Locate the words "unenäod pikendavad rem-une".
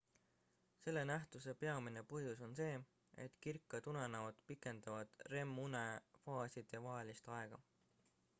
3.93-5.85